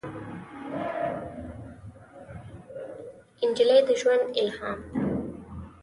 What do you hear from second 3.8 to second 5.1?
د ژوند الهام ده.